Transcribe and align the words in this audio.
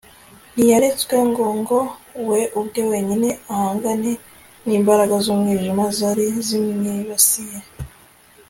ntiyaretswe 0.53 1.15
ngo 1.29 1.45
ngo 1.59 1.79
we 2.29 2.39
ubwe 2.59 2.81
wenyine 2.91 3.29
ahangane 3.53 4.11
nimbaraga 4.65 5.15
zumwijima 5.25 5.83
zari 5.97 6.25
zimwibasiye 6.47 7.57